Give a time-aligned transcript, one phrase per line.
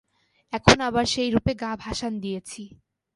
[0.53, 2.63] এখন আবার সেইরূপে গা ভাসান দিয়েছি।